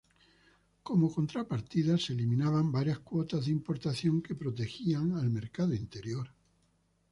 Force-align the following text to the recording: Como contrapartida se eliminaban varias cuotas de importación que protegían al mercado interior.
Como 0.81 1.13
contrapartida 1.13 1.95
se 1.95 2.13
eliminaban 2.13 2.71
varias 2.71 2.97
cuotas 3.01 3.45
de 3.45 3.51
importación 3.51 4.19
que 4.23 4.33
protegían 4.33 5.15
al 5.15 5.29
mercado 5.29 5.75
interior. 5.75 6.31